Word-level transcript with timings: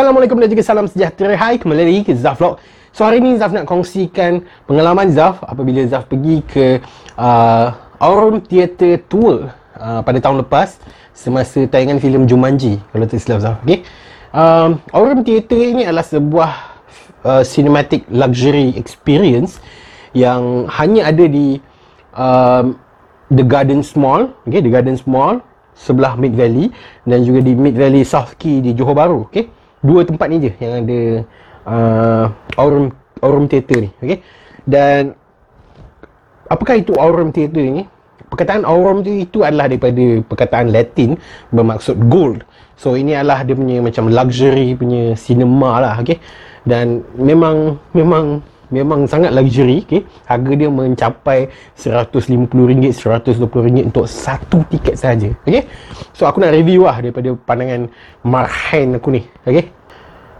Assalamualaikum 0.00 0.40
dan 0.40 0.48
juga 0.48 0.64
salam 0.64 0.88
sejahtera. 0.88 1.36
Hai, 1.36 1.60
kembali 1.60 1.84
lagi 1.84 2.08
ke 2.08 2.16
Zaf 2.16 2.40
Vlog. 2.40 2.56
So 2.88 3.04
hari 3.04 3.20
ni 3.20 3.36
Zaf 3.36 3.52
nak 3.52 3.68
kongsikan 3.68 4.48
pengalaman 4.64 5.12
Zaf 5.12 5.44
Apabila 5.44 5.84
Zaf 5.84 6.08
pergi 6.08 6.40
ke 6.40 6.80
uh, 7.20 7.68
Aurum 8.00 8.40
Theatre 8.40 8.96
Tour 9.04 9.52
uh, 9.76 10.00
Pada 10.00 10.16
tahun 10.24 10.40
lepas 10.40 10.80
Semasa 11.12 11.68
tayangan 11.68 12.00
filem 12.00 12.24
Jumanji 12.24 12.80
Kalau 12.80 13.04
tak 13.04 13.20
silap 13.20 13.44
Zaf, 13.44 13.60
okay 13.60 13.84
um, 14.32 14.80
Aurum 14.88 15.20
Theatre 15.20 15.76
ini 15.76 15.84
adalah 15.84 16.08
sebuah 16.08 16.50
uh, 17.20 17.44
Cinematic 17.44 18.08
luxury 18.08 18.72
experience 18.80 19.60
Yang 20.16 20.64
hanya 20.80 21.12
ada 21.12 21.28
di 21.28 21.60
um, 22.16 22.72
The 23.28 23.44
Garden 23.44 23.84
Mall 24.00 24.32
Okay, 24.48 24.64
The 24.64 24.72
Garden 24.72 24.96
Mall 25.04 25.44
sebelah 25.76 26.16
Mid 26.16 26.32
Valley 26.32 26.72
dan 27.04 27.20
juga 27.20 27.44
di 27.44 27.52
Mid 27.52 27.76
Valley 27.76 28.00
South 28.04 28.40
Key 28.40 28.64
di 28.64 28.72
Johor 28.72 28.96
Bahru 28.96 29.28
okey 29.28 29.59
dua 29.80 30.04
tempat 30.04 30.26
ni 30.28 30.36
je 30.44 30.52
yang 30.60 30.84
ada 30.84 31.00
uh, 31.64 32.24
Aurum 32.60 32.92
Aurum 33.24 33.44
Theatre 33.48 33.88
ni 33.88 33.90
okey 34.04 34.18
dan 34.68 35.16
apakah 36.48 36.76
itu 36.80 36.92
Aurum 36.96 37.32
Theatre 37.32 37.64
ni 37.64 37.84
perkataan 38.30 38.62
Aurum 38.62 39.02
tu 39.02 39.10
itu 39.10 39.42
adalah 39.42 39.66
daripada 39.66 40.22
perkataan 40.24 40.70
Latin 40.70 41.18
bermaksud 41.50 41.96
gold 42.06 42.46
so 42.78 42.94
ini 42.94 43.18
adalah 43.18 43.42
dia 43.42 43.58
punya 43.58 43.82
macam 43.82 44.08
luxury 44.08 44.78
punya 44.78 45.18
cinema 45.18 45.82
lah 45.82 45.94
okey 46.00 46.20
dan 46.68 47.02
memang 47.18 47.80
memang 47.96 48.44
memang 48.70 49.04
sangat 49.04 49.34
luxury 49.34 49.82
okay? 49.82 50.06
harga 50.30 50.52
dia 50.54 50.70
mencapai 50.70 51.50
RM150 51.74 52.94
RM120 52.94 53.90
untuk 53.90 54.06
satu 54.06 54.62
tiket 54.70 54.94
saja 54.94 55.28
okay? 55.42 55.66
so 56.14 56.24
aku 56.24 56.38
nak 56.38 56.54
review 56.54 56.86
lah 56.86 57.02
daripada 57.02 57.34
pandangan 57.34 57.90
marhain 58.22 58.94
aku 58.94 59.08
ni 59.10 59.22
okay? 59.42 59.74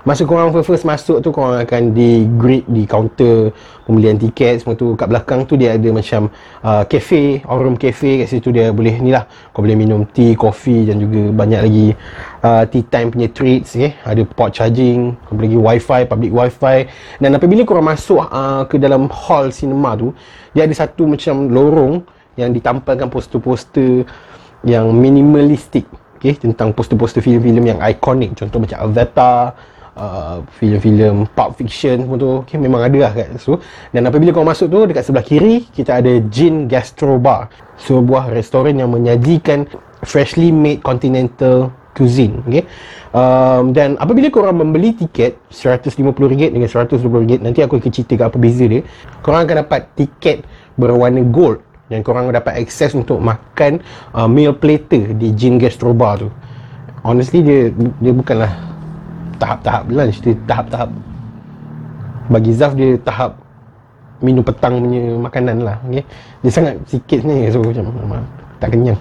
Masa 0.00 0.24
korang 0.24 0.48
first 0.64 0.88
masuk 0.88 1.20
tu 1.20 1.28
korang 1.28 1.60
akan 1.60 1.92
di 1.92 2.24
greet 2.40 2.64
di 2.64 2.88
kaunter 2.88 3.52
pembelian 3.84 4.16
tiket 4.16 4.64
semua 4.64 4.72
tu. 4.72 4.96
Kat 4.96 5.12
belakang 5.12 5.44
tu 5.44 5.60
dia 5.60 5.76
ada 5.76 5.92
macam 5.92 6.32
uh, 6.64 6.88
cafe, 6.88 7.44
room 7.44 7.76
cafe. 7.76 8.24
Kat 8.24 8.32
situ 8.32 8.48
dia 8.48 8.72
boleh 8.72 8.96
ni 8.96 9.12
lah. 9.12 9.28
Kau 9.52 9.60
boleh 9.60 9.76
minum 9.76 10.08
tea, 10.08 10.32
coffee 10.32 10.88
dan 10.88 11.04
juga 11.04 11.28
banyak 11.36 11.60
lagi 11.60 11.86
uh, 12.40 12.64
tea 12.64 12.80
time 12.88 13.12
punya 13.12 13.28
treats 13.28 13.76
okay? 13.76 13.92
ada 14.00 14.24
port 14.24 14.56
charging, 14.56 15.20
kau 15.28 15.36
boleh 15.36 15.52
lagi 15.52 15.60
wifi, 15.60 16.00
public 16.08 16.32
wifi. 16.32 16.76
Dan 17.20 17.36
apabila 17.36 17.62
korang 17.68 17.84
masuk 17.84 18.24
uh, 18.24 18.64
ke 18.64 18.80
dalam 18.80 19.04
hall 19.12 19.52
cinema 19.52 20.00
tu 20.00 20.16
dia 20.56 20.64
ada 20.64 20.72
satu 20.72 21.04
macam 21.04 21.52
lorong 21.52 22.00
yang 22.40 22.56
ditampilkan 22.56 23.12
poster-poster 23.12 24.08
yang 24.64 24.96
minimalistik 24.96 25.84
okay? 26.16 26.40
tentang 26.40 26.72
poster-poster 26.72 27.20
filem-filem 27.20 27.76
yang 27.76 27.78
ikonik 27.84 28.32
contoh 28.32 28.64
macam 28.64 28.80
Avatar 28.80 29.52
uh, 29.96 30.44
filem-filem 30.58 31.26
pulp 31.34 31.56
fiction 31.58 32.04
semua 32.04 32.16
tu 32.20 32.30
okay, 32.44 32.58
memang 32.60 32.84
ada 32.84 32.98
lah 33.08 33.12
kat 33.14 33.34
situ. 33.40 33.58
Dan 33.90 34.06
apabila 34.06 34.30
kau 34.30 34.46
masuk 34.46 34.70
tu 34.70 34.78
dekat 34.86 35.06
sebelah 35.06 35.26
kiri 35.26 35.66
kita 35.70 35.98
ada 35.98 36.12
Gin 36.30 36.70
Gastro 36.70 37.18
Bar 37.18 37.50
sebuah 37.80 38.30
restoran 38.30 38.76
yang 38.76 38.92
menyajikan 38.92 39.64
freshly 40.04 40.52
made 40.52 40.84
continental 40.84 41.72
cuisine 41.96 42.38
okay? 42.46 42.64
um, 43.12 43.74
dan 43.74 43.98
apabila 43.98 44.30
korang 44.30 44.62
membeli 44.62 44.94
tiket 44.94 45.36
RM150 45.50 46.54
dengan 46.54 46.68
RM120 46.70 47.42
nanti 47.42 47.60
aku 47.60 47.82
akan 47.82 47.90
ceritakan 47.90 48.26
apa 48.30 48.38
beza 48.38 48.64
dia. 48.68 48.82
Korang 49.20 49.48
akan 49.48 49.56
dapat 49.66 49.90
tiket 49.98 50.46
berwarna 50.78 51.20
gold 51.26 51.60
dan 51.90 52.06
korang 52.06 52.30
dapat 52.30 52.62
akses 52.62 52.94
untuk 52.94 53.18
makan 53.18 53.82
uh, 54.14 54.30
meal 54.30 54.54
platter 54.54 55.10
di 55.18 55.34
Gin 55.34 55.58
Gastro 55.58 55.90
Bar 55.90 56.22
tu. 56.22 56.30
Honestly 57.02 57.42
dia 57.42 57.74
dia 57.74 58.12
bukanlah 58.14 58.69
tahap-tahap 59.40 59.84
lunch 59.88 60.20
dia 60.20 60.36
tahap-tahap 60.44 60.92
bagi 62.30 62.52
Zaf 62.54 62.76
dia 62.78 62.94
tahap 63.00 63.40
minum 64.20 64.44
petang 64.44 64.78
punya 64.78 65.16
makanan 65.16 65.64
lah 65.64 65.76
okay? 65.88 66.04
dia 66.44 66.50
sangat 66.52 66.74
sikit 66.86 67.24
ni 67.24 67.48
so 67.48 67.64
macam 67.64 67.84
tak 68.60 68.76
kenyang 68.76 69.00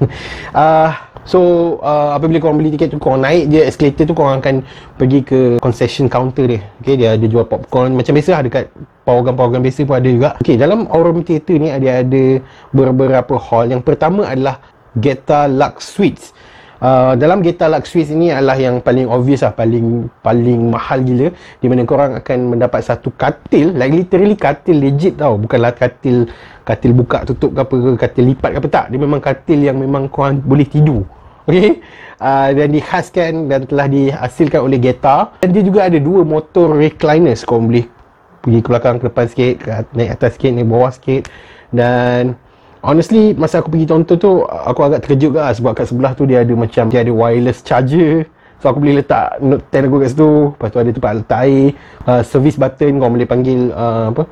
uh, 0.56 0.90
so 1.32 1.40
uh, 1.84 2.16
apabila 2.16 2.40
korang 2.40 2.58
beli 2.58 2.72
tiket 2.74 2.96
tu 2.96 2.98
korang 2.98 3.22
naik 3.22 3.52
je 3.52 3.60
escalator 3.62 4.08
tu 4.08 4.16
korang 4.16 4.40
akan 4.40 4.64
pergi 4.96 5.20
ke 5.22 5.40
concession 5.60 6.08
counter 6.08 6.48
dia 6.48 6.62
okay? 6.80 6.96
dia 6.96 7.20
ada 7.20 7.26
jual 7.28 7.44
popcorn 7.44 7.94
macam 7.94 8.16
biasa 8.16 8.40
lah 8.40 8.42
dekat 8.48 8.66
pawagam-pawagam 9.04 9.62
biasa 9.62 9.80
pun 9.84 9.96
ada 10.00 10.10
juga 10.10 10.30
okay, 10.40 10.56
dalam 10.56 10.88
Aurum 10.90 11.22
Theatre 11.22 11.60
ni 11.60 11.70
ada 11.70 12.02
ada 12.02 12.24
beberapa 12.72 13.36
hall 13.36 13.76
yang 13.76 13.84
pertama 13.84 14.24
adalah 14.24 14.64
Geta 14.96 15.46
Lux 15.52 15.86
Suites 15.86 16.32
Uh, 16.80 17.12
dalam 17.20 17.44
Geta 17.44 17.68
Lux 17.68 17.92
Suisse 17.92 18.08
ini 18.08 18.32
adalah 18.32 18.56
yang 18.56 18.80
paling 18.80 19.04
obvious 19.12 19.44
lah 19.44 19.52
paling 19.52 20.08
paling 20.24 20.72
mahal 20.72 21.04
gila 21.04 21.28
di 21.60 21.68
mana 21.68 21.84
korang 21.84 22.16
akan 22.16 22.56
mendapat 22.56 22.80
satu 22.88 23.12
katil 23.20 23.76
like 23.76 23.92
literally 23.92 24.40
katil 24.40 24.80
legit 24.80 25.20
tau. 25.20 25.36
Bukanlah 25.36 25.76
katil 25.76 26.32
katil 26.64 26.96
buka 26.96 27.28
tutup 27.28 27.52
ke 27.52 27.60
apa 27.68 27.76
ke 27.76 27.90
katil 28.00 28.24
lipat 28.32 28.50
ke 28.56 28.58
apa 28.64 28.70
tak. 28.72 28.86
Dia 28.96 29.00
memang 29.04 29.20
katil 29.20 29.60
yang 29.60 29.76
memang 29.76 30.08
korang 30.08 30.40
boleh 30.40 30.64
tidur. 30.64 31.04
Okay? 31.52 31.84
Uh, 32.16 32.56
dan 32.56 32.72
dikhaskan 32.72 33.52
dan 33.52 33.68
telah 33.68 33.88
dihasilkan 33.92 34.64
oleh 34.64 34.80
Geta 34.80 35.36
dan 35.44 35.52
dia 35.52 35.64
juga 35.64 35.84
ada 35.84 36.00
dua 36.00 36.24
motor 36.24 36.80
recliners 36.80 37.44
korang 37.44 37.68
boleh 37.68 37.92
pergi 38.40 38.60
ke 38.64 38.68
belakang 38.72 39.04
ke 39.04 39.12
depan 39.12 39.26
sikit 39.28 39.56
naik 39.92 40.16
atas 40.16 40.40
sikit 40.40 40.56
naik 40.56 40.68
bawah 40.72 40.96
sikit. 40.96 41.28
Dan 41.76 42.40
Honestly 42.80 43.36
masa 43.36 43.60
aku 43.60 43.76
pergi 43.76 43.92
tonton 43.92 44.16
tu 44.16 44.48
aku 44.48 44.88
agak 44.88 45.04
terkejut 45.04 45.36
lah 45.36 45.52
sebab 45.52 45.76
kat 45.76 45.92
sebelah 45.92 46.16
tu 46.16 46.24
dia 46.24 46.48
ada 46.48 46.54
macam 46.56 46.88
dia 46.88 47.04
ada 47.04 47.12
wireless 47.12 47.60
charger. 47.60 48.24
So 48.60 48.72
aku 48.72 48.84
boleh 48.84 49.04
letak 49.04 49.40
note 49.44 49.68
10 49.72 49.88
aku 49.88 49.98
kat 50.00 50.10
situ. 50.16 50.32
Lepas 50.56 50.68
tu 50.72 50.80
ada 50.80 50.92
tempat 50.96 51.12
letak 51.20 51.40
air. 51.44 51.68
Uh, 52.08 52.22
service 52.24 52.56
button 52.56 52.92
kau 53.00 53.12
boleh 53.12 53.28
panggil 53.28 53.60
uh, 53.76 54.16
apa 54.16 54.24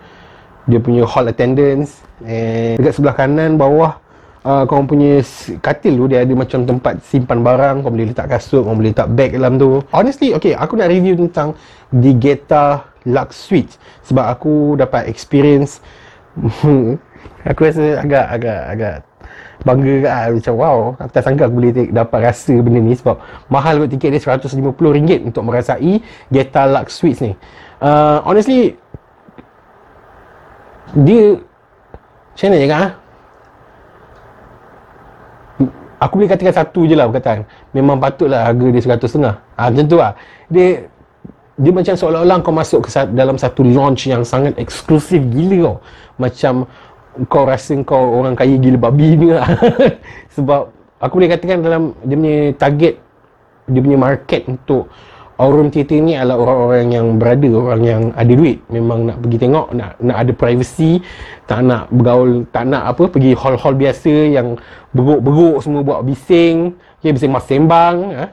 dia 0.68 0.80
punya 0.80 1.04
hall 1.04 1.28
attendance. 1.28 2.04
And 2.24 2.80
dekat 2.80 2.96
sebelah 2.96 3.16
kanan 3.20 3.60
bawah 3.60 4.00
uh, 4.48 4.64
kau 4.64 4.80
punya 4.88 5.20
katil 5.60 6.00
tu 6.00 6.06
dia 6.08 6.24
ada 6.24 6.32
macam 6.32 6.64
tempat 6.64 7.04
simpan 7.04 7.44
barang. 7.44 7.84
Kau 7.84 7.92
boleh 7.92 8.16
letak 8.16 8.32
kasut 8.32 8.64
kau 8.64 8.76
boleh 8.76 8.96
letak 8.96 9.12
bag 9.12 9.36
dalam 9.36 9.60
tu. 9.60 9.84
Honestly 9.92 10.32
okay 10.32 10.56
aku 10.56 10.80
nak 10.80 10.88
review 10.88 11.20
tentang 11.20 11.52
Digeta 11.92 12.96
Lux 13.04 13.36
Suite 13.36 13.76
sebab 14.08 14.24
aku 14.24 14.80
dapat 14.80 15.12
experience 15.12 15.84
aku 17.48 17.60
rasa 17.64 18.04
agak 18.04 18.26
agak 18.28 18.62
agak 18.76 18.96
bangga 19.64 19.94
ke 20.00 20.08
lah. 20.08 20.26
macam 20.32 20.54
wow 20.56 20.78
aku 21.00 21.12
tak 21.12 21.24
sangka 21.26 21.44
aku 21.50 21.56
boleh 21.58 21.72
dapat 21.90 22.20
rasa 22.30 22.54
benda 22.60 22.80
ni 22.80 22.94
sebab 22.94 23.16
mahal 23.50 23.84
kot 23.84 23.90
tiket 23.96 24.10
dia 24.16 24.22
RM150 24.22 25.28
untuk 25.28 25.44
merasai 25.44 26.04
Geta 26.30 26.64
Lux 26.70 26.88
Suites 26.94 27.20
ni 27.24 27.34
uh, 27.82 28.22
honestly 28.24 28.78
dia 30.94 31.42
macam 32.38 32.48
mana 32.48 32.58
cakap 32.62 32.80
ha? 32.80 32.88
aku 35.98 36.14
boleh 36.22 36.30
katakan 36.30 36.56
satu 36.56 36.80
je 36.86 36.94
lah 36.94 37.10
perkataan 37.10 37.44
memang 37.74 37.98
patutlah 37.98 38.46
harga 38.46 38.66
dia 38.70 38.82
RM100.5 38.86 39.26
ha, 39.26 39.62
macam 39.74 39.86
tu 39.90 39.98
lah 39.98 40.14
dia 40.48 40.86
dia 41.58 41.74
macam 41.74 41.98
seolah-olah 41.98 42.38
kau 42.46 42.54
masuk 42.54 42.86
ke 42.86 42.90
dalam 43.18 43.34
satu 43.34 43.66
launch 43.66 44.06
yang 44.06 44.22
sangat 44.22 44.54
eksklusif 44.62 45.18
gila 45.34 45.58
kau 45.74 45.78
macam 46.22 46.70
kau 47.26 47.50
rasa 47.50 47.74
kau 47.82 48.22
orang 48.22 48.38
kaya 48.38 48.62
gila 48.62 48.78
babi 48.78 49.18
ni 49.18 49.34
lah 49.34 49.50
sebab 50.38 50.70
aku 51.02 51.14
boleh 51.18 51.34
katakan 51.34 51.66
dalam 51.66 51.98
dia 52.06 52.16
punya 52.16 52.38
target 52.54 52.94
dia 53.68 53.80
punya 53.82 53.98
market 53.98 54.46
untuk 54.46 54.88
Aurum 55.38 55.70
Theatre 55.70 56.02
ni 56.02 56.18
adalah 56.18 56.42
orang-orang 56.42 56.90
yang 56.90 57.08
berada, 57.22 57.46
orang 57.54 57.82
yang 57.86 58.02
ada 58.18 58.34
duit. 58.34 58.58
Memang 58.74 59.06
nak 59.06 59.22
pergi 59.22 59.38
tengok, 59.38 59.70
nak 59.70 59.94
nak 60.02 60.18
ada 60.18 60.32
privacy 60.34 60.98
tak 61.46 61.62
nak 61.62 61.94
bergaul, 61.94 62.50
tak 62.50 62.66
nak 62.66 62.90
apa 62.90 63.06
pergi 63.06 63.38
hall-hall 63.38 63.78
biasa 63.78 64.34
yang 64.34 64.58
beruk-beruk 64.98 65.62
semua 65.62 65.86
buat 65.86 66.02
bising. 66.02 66.74
Okay, 66.98 67.14
bising 67.14 67.30
mas 67.30 67.46
sembang 67.46 67.96
ha? 68.18 68.26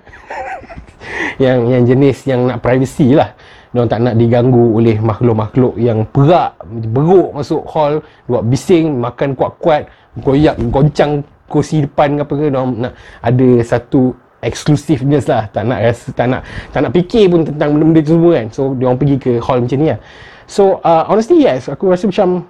yang 1.45 1.69
yang 1.69 1.83
jenis 1.85 2.25
yang 2.25 2.49
nak 2.49 2.65
privacy 2.65 3.13
lah 3.13 3.37
Diorang 3.75 3.91
tak 3.91 4.01
nak 4.07 4.15
diganggu 4.15 4.79
oleh 4.79 5.03
makhluk-makhluk 5.03 5.75
yang 5.83 6.07
perak, 6.15 6.55
beruk 6.95 7.35
masuk 7.35 7.67
hall, 7.67 8.07
buat 8.31 8.47
bising, 8.47 9.03
makan 9.03 9.35
kuat-kuat, 9.35 9.91
goyak, 10.23 10.55
goncang 10.71 11.27
kursi 11.51 11.83
depan 11.83 12.15
ke 12.15 12.23
apa 12.23 12.35
ke, 12.39 12.47
diorang 12.55 12.71
nak 12.79 12.95
ada 13.19 13.49
satu 13.67 14.15
exclusiveness 14.45 15.27
lah, 15.27 15.51
tak 15.51 15.67
nak 15.67 15.83
rasa, 15.83 16.07
tak 16.15 16.27
nak, 16.31 16.47
tak 16.71 16.87
nak 16.87 16.93
fikir 16.95 17.27
pun 17.33 17.43
tentang 17.43 17.75
benda-benda 17.75 18.01
tu 18.07 18.15
semua 18.15 18.33
kan. 18.39 18.47
So, 18.55 18.63
diorang 18.79 18.95
pergi 19.01 19.17
ke 19.19 19.33
hall 19.43 19.67
macam 19.67 19.79
ni 19.83 19.91
lah. 19.91 19.99
So, 20.47 20.79
uh, 20.85 21.09
honestly 21.09 21.43
yes, 21.43 21.67
aku 21.67 21.89
rasa 21.89 22.07
macam, 22.07 22.45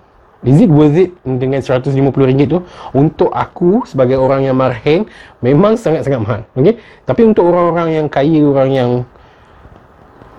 is 0.45 0.61
it 0.61 0.69
worth 0.69 0.99
it 0.99 1.15
dengan 1.25 1.63
RM150 1.63 2.41
tu? 2.51 2.61
Untuk 2.93 3.31
aku 3.33 3.87
sebagai 3.89 4.21
orang 4.21 4.45
yang 4.45 4.59
marhen, 4.59 5.09
memang 5.41 5.79
sangat-sangat 5.79 6.21
mahal. 6.21 6.41
Okay? 6.59 6.77
Tapi 7.09 7.23
untuk 7.25 7.49
orang-orang 7.49 8.03
yang 8.03 8.07
kaya, 8.11 8.43
orang 8.45 8.71
yang 8.75 8.91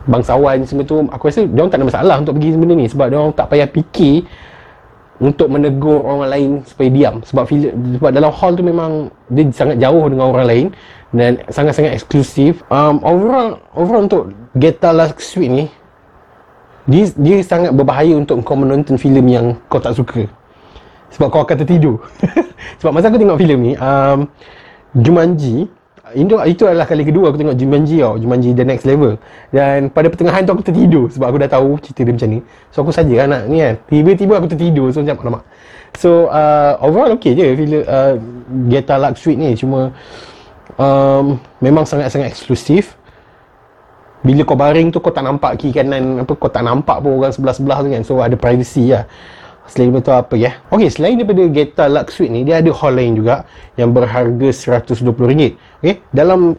bangsawan 0.06 0.66
semua 0.66 0.86
tu 0.86 1.06
aku 1.10 1.30
rasa 1.30 1.46
dia 1.46 1.60
orang 1.62 1.72
tak 1.74 1.80
ada 1.81 1.88
masalah 1.90 2.16
untuk 2.22 2.34
pergi 2.38 2.57
benda 2.57 2.75
ni 2.78 2.88
sebab 2.90 3.06
dia 3.10 3.18
orang 3.18 3.34
tak 3.34 3.48
payah 3.50 3.68
fikir 3.69 4.25
untuk 5.16 5.48
menegur 5.48 6.04
orang 6.04 6.28
lain 6.28 6.50
supaya 6.68 6.90
diam. 6.92 7.16
Sebab 7.24 7.48
sebab 8.00 8.12
dalam 8.12 8.31
hall 8.36 8.54
tu 8.56 8.63
memang 8.66 9.07
dia 9.31 9.48
sangat 9.56 9.80
jauh 9.80 10.06
dengan 10.12 10.25
orang 10.36 10.46
lain 10.48 10.66
dan 11.16 11.40
sangat-sangat 11.48 11.96
eksklusif. 11.96 12.60
Um, 12.68 13.00
overall 13.00 13.63
overall 13.72 14.04
untuk 14.04 14.36
Geta 14.60 14.92
Last 14.92 15.16
Suite 15.24 15.52
ni 15.52 15.66
dia, 16.86 17.10
dia 17.18 17.38
sangat 17.42 17.74
berbahaya 17.74 18.13
untuk 18.13 18.44
kau 18.46 18.60
menonton 18.60 19.00
filem 19.00 19.25
yang 19.25 19.46
kau 19.72 19.80
tak 19.81 19.96
suka. 19.96 20.28
Sebab 21.16 21.31
kau 21.31 21.42
akan 21.48 21.57
tertidur. 21.63 22.04
Sebab 22.84 22.92
masa 22.92 23.07
aku 23.07 23.18
tengok 23.18 23.40
filem 23.40 23.60
ni 23.72 23.74
um, 23.80 24.28
Jumanji 24.96 25.72
itu, 26.16 26.34
itu 26.48 26.64
adalah 26.64 26.88
kali 26.88 27.04
kedua 27.04 27.30
aku 27.30 27.38
tengok 27.38 27.56
Jumanji 27.60 28.00
tau. 28.00 28.16
Jumanji 28.16 28.56
The 28.56 28.64
Next 28.64 28.88
Level. 28.88 29.20
Dan 29.52 29.92
pada 29.92 30.08
pertengahan 30.08 30.48
tu 30.48 30.56
aku 30.56 30.64
tertidur 30.64 31.12
sebab 31.12 31.28
aku 31.30 31.38
dah 31.44 31.50
tahu 31.52 31.70
cerita 31.84 32.02
dia 32.08 32.14
macam 32.16 32.30
ni. 32.32 32.40
So 32.72 32.82
aku 32.82 32.92
saja 32.96 33.28
nak 33.28 33.52
ni 33.52 33.60
kan. 33.60 33.76
Tiba-tiba 33.92 34.34
aku 34.40 34.48
tertidur. 34.50 34.88
So 34.96 35.04
macam 35.04 35.20
alamak. 35.22 35.44
So 36.00 36.32
uh, 36.32 36.80
overall 36.80 37.14
okay 37.20 37.36
je. 37.36 37.46
Filem 37.60 37.84
uh, 37.84 38.16
Geta 38.72 38.96
Lux 38.96 39.20
Suite 39.20 39.38
ni. 39.38 39.54
Cuma 39.60 39.92
um, 40.80 41.36
memang 41.60 41.84
sangat-sangat 41.84 42.32
eksklusif. 42.32 42.96
Bila 44.26 44.42
kau 44.42 44.58
baring 44.58 44.90
tu 44.90 44.98
kau 45.04 45.14
tak 45.14 45.22
nampak 45.22 45.62
kiri 45.62 45.86
kanan 45.86 46.26
apa 46.26 46.34
kau 46.34 46.50
tak 46.50 46.66
nampak 46.66 46.98
pun 46.98 47.22
orang 47.22 47.36
sebelah-sebelah 47.36 47.78
tu 47.84 47.90
kan. 47.94 48.02
So 48.02 48.14
ada 48.24 48.34
privacy 48.34 48.90
lah 48.90 49.06
Selain 49.66 49.90
itu 49.90 50.14
apa 50.14 50.38
ya? 50.38 50.62
Okey, 50.70 50.94
selain 50.94 51.18
daripada 51.18 51.44
Geta 51.50 51.86
Lux 51.90 52.14
Suite 52.14 52.30
ni, 52.30 52.46
dia 52.46 52.62
ada 52.62 52.70
hall 52.70 52.94
lain 52.94 53.18
juga 53.18 53.50
yang 53.76 53.90
berharga 53.90 54.54
RM120. 54.54 55.58
Okey, 55.82 55.96
dalam 56.14 56.54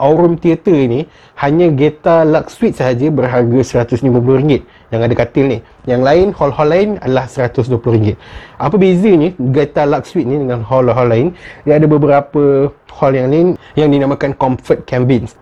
Aurum 0.00 0.36
Theatre 0.36 0.84
ni, 0.88 1.08
hanya 1.40 1.72
Geta 1.72 2.24
Lux 2.24 2.56
Suite 2.56 2.76
sahaja 2.76 3.08
berharga 3.08 3.64
RM150 3.64 4.60
yang 4.92 5.00
ada 5.00 5.14
katil 5.16 5.48
ni. 5.48 5.58
Yang 5.88 6.02
lain, 6.04 6.26
hall-hall 6.36 6.68
lain 6.68 6.88
adalah 7.00 7.24
RM120. 7.28 8.16
Apa 8.60 8.76
bezanya 8.76 9.32
Geta 9.56 9.88
Lux 9.88 10.12
Suite 10.12 10.28
ni 10.28 10.36
dengan 10.36 10.60
hall-hall 10.60 11.08
lain? 11.08 11.32
Dia 11.64 11.80
ada 11.80 11.88
beberapa 11.88 12.68
hall 12.92 13.12
yang 13.16 13.28
lain 13.32 13.48
yang 13.72 13.88
dinamakan 13.88 14.36
Comfort 14.36 14.84
Cabins. 14.84 15.39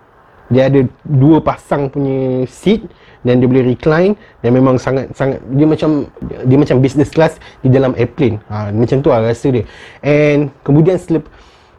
Dia 0.49 0.73
ada 0.73 0.81
dua 1.05 1.45
pasang 1.45 1.93
punya 1.93 2.49
seat 2.49 2.89
dan 3.27 3.43
dia 3.43 3.49
boleh 3.51 3.75
recline 3.75 4.17
dan 4.41 4.51
memang 4.55 4.81
sangat 4.81 5.13
sangat 5.13 5.43
dia 5.53 5.67
macam 5.69 6.09
dia 6.23 6.57
macam 6.57 6.77
business 6.81 7.13
class 7.13 7.37
di 7.61 7.69
dalam 7.69 7.93
airplane. 7.99 8.41
Ha, 8.49 8.73
macam 8.73 9.05
tu 9.05 9.13
lah 9.13 9.21
rasa 9.25 9.53
dia. 9.53 9.65
And 10.01 10.49
kemudian 10.65 10.97
selip, 10.97 11.29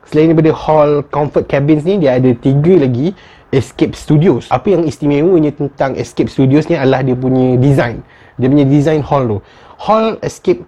selain 0.06 0.32
daripada 0.34 0.54
hall 0.54 1.02
comfort 1.10 1.50
cabins 1.50 1.82
ni 1.88 1.98
dia 2.02 2.22
ada 2.22 2.30
tiga 2.38 2.78
lagi 2.78 3.18
escape 3.50 3.98
studios. 3.98 4.46
Apa 4.54 4.78
yang 4.78 4.86
istimewanya 4.86 5.50
tentang 5.50 5.98
escape 5.98 6.30
studios 6.30 6.70
ni 6.70 6.78
adalah 6.78 7.02
dia 7.02 7.18
punya 7.18 7.58
design. 7.58 8.06
Dia 8.38 8.48
punya 8.48 8.66
design 8.70 9.02
hall 9.02 9.26
tu. 9.26 9.38
Hall 9.82 10.22
escape 10.22 10.62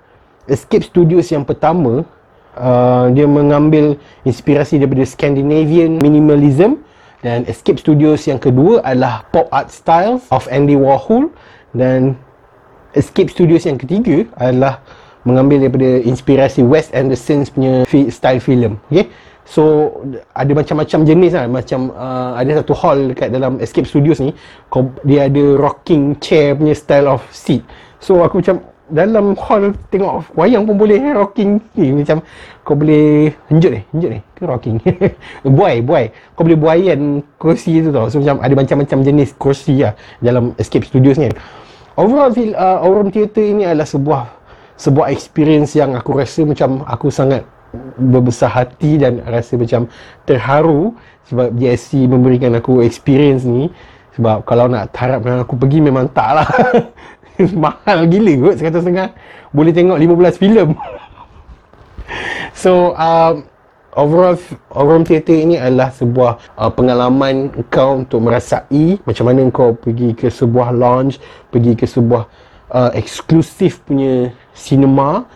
escape 0.50 0.82
studios 0.82 1.30
yang 1.30 1.46
pertama 1.46 2.02
uh, 2.58 3.06
dia 3.14 3.30
mengambil 3.30 3.96
inspirasi 4.26 4.82
daripada 4.82 5.06
Scandinavian 5.06 6.02
minimalism 6.02 6.82
dan 7.22 7.46
Escape 7.46 7.78
Studios 7.78 8.26
yang 8.26 8.42
kedua 8.42 8.82
adalah 8.82 9.26
Pop 9.30 9.50
Art 9.54 9.70
Styles 9.70 10.26
of 10.34 10.46
Andy 10.50 10.78
Warhol 10.78 11.30
dan 11.74 12.18
Escape 12.98 13.32
Studios 13.32 13.64
yang 13.64 13.78
ketiga 13.80 14.26
adalah 14.38 14.82
mengambil 15.24 15.62
daripada 15.62 16.02
inspirasi 16.02 16.66
Wes 16.66 16.90
Anderson's 16.92 17.54
punya 17.54 17.86
style 18.10 18.42
film. 18.42 18.82
Okay? 18.90 19.08
So 19.52 19.92
ada 20.38 20.54
macam-macam 20.54 21.00
jenis 21.04 21.34
lah 21.34 21.50
Macam 21.50 21.92
uh, 21.92 22.38
ada 22.38 22.62
satu 22.62 22.78
hall 22.78 23.12
dekat 23.12 23.34
dalam 23.34 23.58
Escape 23.58 23.90
Studios 23.90 24.22
ni 24.22 24.32
Dia 25.04 25.28
ada 25.28 25.44
rocking 25.58 26.16
chair 26.22 26.54
punya 26.54 26.78
style 26.78 27.10
of 27.10 27.26
seat 27.34 27.66
So 27.98 28.22
aku 28.22 28.40
macam 28.40 28.62
dalam 28.92 29.34
hall 29.40 29.72
tengok 29.90 30.36
wayang 30.36 30.68
pun 30.68 30.76
boleh 30.76 31.00
rocking. 31.16 31.64
Ni 31.80 31.96
macam 31.96 32.22
kau 32.62 32.76
boleh 32.78 33.34
henjut 33.50 33.72
ni 33.74 33.82
henjut 33.96 34.10
ni 34.14 34.20
ke 34.36 34.44
rocking? 34.46 34.78
Buai 35.58 35.80
buai. 35.82 36.12
Kau 36.36 36.44
boleh 36.44 36.60
buaian 36.60 37.26
kursi 37.40 37.82
tu 37.82 37.90
tau. 37.90 38.12
So 38.12 38.20
macam 38.20 38.44
ada 38.44 38.54
macam-macam 38.54 39.00
jenis 39.02 39.34
kursi 39.40 39.82
lah 39.82 39.96
dalam 40.22 40.54
escape 40.60 40.86
studios 40.86 41.18
ni 41.18 41.32
overall 42.00 42.32
feel 42.32 42.56
uh, 42.56 42.80
Aurum 42.84 43.12
Theatre 43.12 43.44
ini 43.44 43.68
adalah 43.68 43.88
sebuah 43.88 44.24
sebuah 44.80 45.14
experience 45.14 45.78
yang 45.78 45.94
aku 45.94 46.18
rasa 46.18 46.42
macam 46.48 46.82
aku 46.88 47.14
sangat 47.14 47.46
berbesar 47.96 48.52
hati 48.52 49.00
dan 49.00 49.24
rasa 49.24 49.56
macam 49.56 49.88
terharu 50.26 50.98
sebab 51.30 51.56
GSC 51.56 52.10
memberikan 52.10 52.52
aku 52.58 52.82
experience 52.84 53.46
ni. 53.48 53.72
Sebab 54.12 54.44
kalau 54.44 54.68
nak 54.68 54.92
harapkan 54.92 55.40
aku 55.40 55.56
pergi 55.56 55.80
memang 55.80 56.12
tak 56.12 56.44
lah 56.44 56.48
mahal 57.66 58.06
gila 58.06 58.34
kot 58.50 58.56
seratus 58.60 58.82
setengah. 58.84 59.10
Boleh 59.52 59.72
tengok 59.76 59.98
15 59.98 60.42
filem. 60.42 60.70
So 62.52 62.92
um, 63.00 63.48
overall 63.96 64.40
overall 64.72 65.04
theater 65.04 65.36
ini 65.36 65.60
adalah 65.60 65.92
sebuah 65.92 66.56
uh, 66.56 66.72
pengalaman 66.72 67.52
kau 67.68 68.00
untuk 68.00 68.24
merasai 68.24 69.00
macam 69.04 69.24
mana 69.28 69.48
kau 69.52 69.76
pergi 69.76 70.16
ke 70.16 70.32
sebuah 70.32 70.72
lounge 70.72 71.20
pergi 71.52 71.76
ke 71.76 71.84
sebuah 71.88 72.24
uh, 72.72 72.92
eksklusif 72.96 73.84
punya 73.84 74.32
cinema 74.56 75.28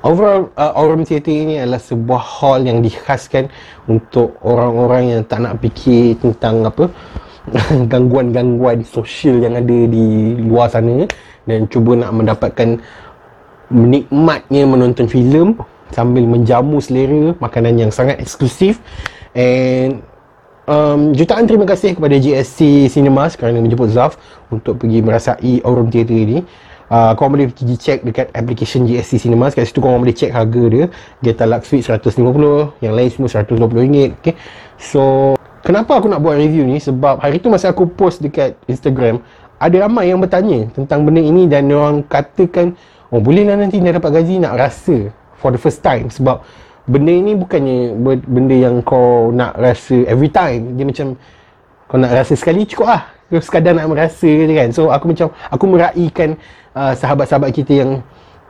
overall 0.00 0.48
uh, 0.56 0.72
Aurum 0.76 1.04
Theatre 1.04 1.32
ini 1.32 1.60
adalah 1.60 1.80
sebuah 1.80 2.22
hall 2.22 2.64
yang 2.64 2.80
dikhaskan 2.80 3.52
untuk 3.84 4.36
orang-orang 4.40 5.16
yang 5.16 5.22
tak 5.24 5.44
nak 5.44 5.60
fikir 5.60 6.16
tentang 6.20 6.64
apa 6.64 6.88
gangguan-gangguan 7.92 8.84
sosial 8.88 9.40
yang 9.40 9.54
ada 9.58 9.78
di 9.88 10.36
luar 10.40 10.72
sana 10.72 11.04
dan 11.44 11.68
cuba 11.68 11.92
nak 11.96 12.12
mendapatkan 12.16 12.80
menikmatnya 13.68 14.64
menonton 14.64 15.08
filem 15.08 15.56
sambil 15.92 16.24
menjamu 16.24 16.80
selera 16.80 17.36
makanan 17.38 17.78
yang 17.78 17.90
sangat 17.92 18.18
eksklusif. 18.18 18.80
And 19.34 20.02
um, 20.66 21.12
jutaan 21.12 21.44
terima 21.44 21.68
kasih 21.68 21.94
kepada 21.98 22.16
GSC 22.16 22.90
Cinemas 22.90 23.36
kerana 23.38 23.60
menjemput 23.60 23.92
Zaf 23.92 24.16
untuk 24.48 24.80
pergi 24.80 25.04
merasai 25.04 25.62
Aurum 25.62 25.88
Theatre 25.92 26.16
ini. 26.16 26.38
Uh, 26.84 27.16
korang 27.16 27.32
boleh 27.32 27.48
pergi 27.48 27.76
check 27.80 28.04
dekat 28.04 28.28
application 28.36 28.84
GSC 28.84 29.26
Cinemas. 29.26 29.56
Kat 29.56 29.66
situ 29.66 29.80
korang 29.80 30.04
boleh 30.04 30.14
check 30.14 30.30
harga 30.30 30.62
dia. 30.68 30.84
Geta 31.24 31.48
Lux 31.48 31.66
Suite 31.68 31.86
150 31.86 32.84
yang 32.84 32.92
lain 32.92 33.08
semua 33.08 33.28
120 33.32 33.84
ringgit 33.88 34.10
okay. 34.20 34.34
so 34.76 35.34
Kenapa 35.64 35.96
aku 35.96 36.12
nak 36.12 36.20
buat 36.20 36.36
review 36.36 36.68
ni? 36.68 36.76
Sebab 36.76 37.24
hari 37.24 37.40
tu 37.40 37.48
masa 37.48 37.72
aku 37.72 37.88
post 37.88 38.20
dekat 38.20 38.52
Instagram, 38.68 39.24
ada 39.56 39.88
ramai 39.88 40.12
yang 40.12 40.20
bertanya 40.20 40.68
tentang 40.76 41.08
benda 41.08 41.24
ini 41.24 41.48
dan 41.48 41.72
orang 41.72 42.04
katakan, 42.04 42.76
oh 43.08 43.16
bolehlah 43.16 43.56
nanti 43.56 43.80
dia 43.80 43.96
dapat 43.96 44.20
gaji 44.20 44.44
nak 44.44 44.60
rasa 44.60 45.08
for 45.40 45.48
the 45.48 45.56
first 45.56 45.80
time. 45.80 46.12
Sebab 46.12 46.44
benda 46.84 47.08
ini 47.08 47.32
bukannya 47.32 47.96
benda 48.28 48.52
yang 48.52 48.84
kau 48.84 49.32
nak 49.32 49.56
rasa 49.56 50.04
every 50.04 50.28
time. 50.28 50.76
Dia 50.76 50.84
macam 50.84 51.16
kau 51.88 51.96
nak 51.96 52.12
rasa 52.12 52.36
sekali 52.36 52.68
cukup 52.68 52.92
lah. 52.92 53.02
Sekadar 53.32 53.72
nak 53.72 53.88
merasa 53.88 54.28
je 54.28 54.44
kan. 54.52 54.68
So 54.68 54.92
aku 54.92 55.16
macam, 55.16 55.32
aku 55.48 55.64
meraihkan 55.64 56.36
uh, 56.76 56.92
sahabat-sahabat 56.92 57.56
kita 57.56 57.72
yang 57.72 57.90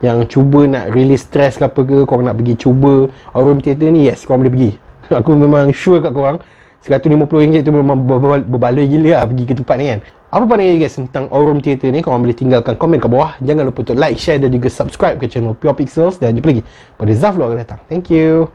yang 0.02 0.26
cuba 0.26 0.66
nak 0.66 0.90
release 0.90 1.30
stress 1.30 1.62
ke 1.62 1.64
apa 1.70 1.78
ke, 1.78 2.02
korang 2.10 2.26
nak 2.26 2.36
pergi 2.42 2.58
cuba 2.58 3.06
Aurum 3.38 3.62
Theatre 3.62 3.94
ni, 3.94 4.10
yes, 4.10 4.26
korang 4.26 4.42
boleh 4.42 4.50
pergi. 4.50 4.70
Aku 5.22 5.38
memang 5.38 5.70
sure 5.70 6.02
kat 6.02 6.10
korang 6.10 6.42
RM150 6.84 7.64
tu 7.64 7.72
memang 7.72 7.96
berbaloi 8.44 8.84
gila 8.84 9.10
lah 9.20 9.24
pergi 9.24 9.44
ke 9.48 9.54
tempat 9.56 9.76
ni 9.80 9.86
kan. 9.88 10.00
Apa 10.34 10.44
pandangan 10.50 10.76
guys 10.82 10.94
tentang 10.98 11.24
Aurum 11.30 11.62
Theatre 11.62 11.94
ni? 11.94 12.02
Korang 12.02 12.26
boleh 12.26 12.34
tinggalkan 12.34 12.74
komen 12.74 12.98
kat 12.98 13.06
bawah. 13.06 13.38
Jangan 13.38 13.70
lupa 13.70 13.86
untuk 13.86 13.96
like, 13.96 14.18
share 14.18 14.42
dan 14.42 14.50
juga 14.50 14.66
subscribe 14.66 15.16
ke 15.16 15.30
channel 15.30 15.54
Pure 15.54 15.78
Pixels. 15.78 16.18
Dan 16.18 16.34
jumpa 16.34 16.50
lagi 16.50 16.62
pada 16.98 17.12
Zaf 17.14 17.38
akan 17.38 17.54
datang. 17.54 17.80
Thank 17.86 18.10
you 18.10 18.50